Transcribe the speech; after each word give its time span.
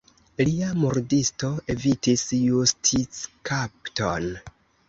Lia 0.47 0.69
murdisto 0.83 1.51
evitis 1.75 2.25
justickapton. 2.47 4.29